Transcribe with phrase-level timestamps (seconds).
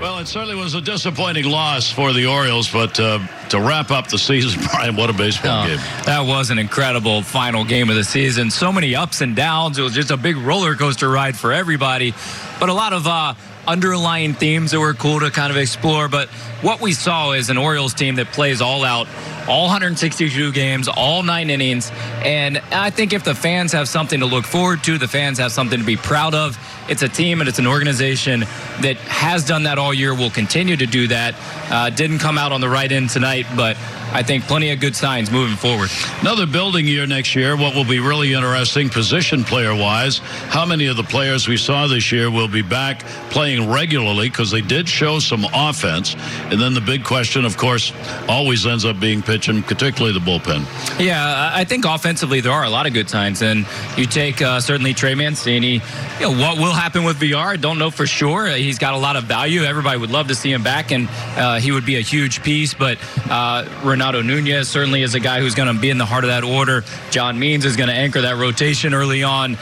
[0.00, 4.06] Well, it certainly was a disappointing loss for the Orioles, but uh, to wrap up
[4.06, 5.78] the season, Brian, what a baseball Oh, game.
[6.06, 8.48] That was an incredible final game of the season.
[8.50, 9.76] So many ups and downs.
[9.76, 12.14] It was just a big roller coaster ride for everybody,
[12.60, 13.34] but a lot of uh,
[13.66, 16.08] underlying themes that were cool to kind of explore.
[16.08, 16.28] But
[16.62, 19.08] what we saw is an Orioles team that plays all out,
[19.48, 21.90] all 162 games, all nine innings.
[22.24, 25.50] And I think if the fans have something to look forward to, the fans have
[25.50, 26.56] something to be proud of.
[26.88, 28.44] It's a team and it's an organization
[28.82, 31.34] that has done that all year, will continue to do that.
[31.70, 33.76] Uh, didn't come out on the right end tonight, but
[34.10, 35.90] I think plenty of good signs moving forward.
[36.22, 37.56] Another building year next year.
[37.56, 41.86] What will be really interesting, position player wise, how many of the players we saw
[41.86, 43.00] this year will be back
[43.30, 46.16] playing regularly because they did show some offense.
[46.50, 47.92] And then the big question, of course,
[48.28, 50.64] always ends up being pitching, particularly the bullpen.
[50.98, 53.66] Yeah, I think offensively there are a lot of good signs, and
[53.96, 55.74] you take uh, certainly Trey Mancini.
[55.74, 57.38] You know what will happen with Villar?
[57.38, 58.48] I don't know for sure.
[58.68, 59.62] He's got a lot of value.
[59.62, 62.74] Everybody would love to see him back, and uh, he would be a huge piece.
[62.74, 62.98] But
[63.30, 66.28] uh, Renato Nunez certainly is a guy who's going to be in the heart of
[66.28, 66.84] that order.
[67.10, 69.52] John Means is going to anchor that rotation early on.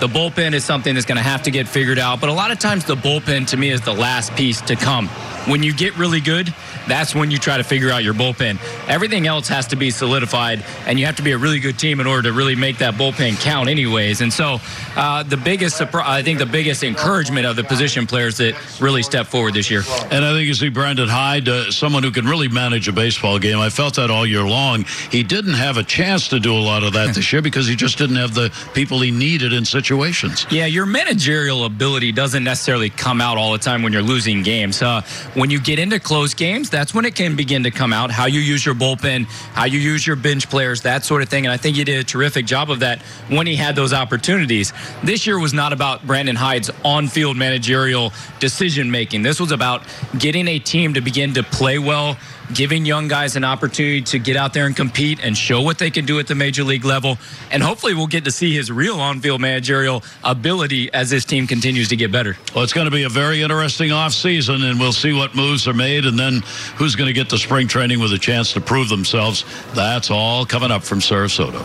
[0.00, 2.20] The bullpen is something that's going to have to get figured out.
[2.22, 5.10] But a lot of times, the bullpen to me is the last piece to come.
[5.46, 6.54] When you get really good,
[6.88, 8.58] that's when you try to figure out your bullpen.
[8.88, 12.00] Everything else has to be solidified, and you have to be a really good team
[12.00, 14.20] in order to really make that bullpen count, anyways.
[14.20, 14.58] And so,
[14.96, 19.02] uh, the biggest, surpri- I think, the biggest encouragement of the position players that really
[19.02, 19.82] step forward this year.
[20.10, 23.38] And I think you see Brandon Hyde, uh, someone who can really manage a baseball
[23.38, 23.58] game.
[23.58, 24.84] I felt that all year long.
[25.10, 27.76] He didn't have a chance to do a lot of that this year because he
[27.76, 30.46] just didn't have the people he needed in situations.
[30.50, 34.80] Yeah, your managerial ability doesn't necessarily come out all the time when you're losing games.
[34.82, 35.02] Uh,
[35.34, 38.10] when you get into close games, that's when it can begin to come out.
[38.10, 41.44] How you use your bullpen, how you use your bench players, that sort of thing.
[41.44, 44.72] And I think he did a terrific job of that when he had those opportunities.
[45.02, 49.22] This year was not about Brandon Hyde's on field managerial decision making.
[49.22, 49.82] This was about
[50.18, 52.16] getting a team to begin to play well
[52.52, 55.90] giving young guys an opportunity to get out there and compete and show what they
[55.90, 57.18] can do at the major league level.
[57.50, 61.46] And hopefully, we'll get to see his real on field managerial ability as this team
[61.46, 62.36] continues to get better.
[62.54, 65.72] Well, it's going to be a very interesting offseason, and we'll see what moves are
[65.72, 66.42] made and then
[66.76, 69.46] who's going to get to spring training with a chance to prove themselves.
[69.72, 71.64] That's all coming up from Sarasota.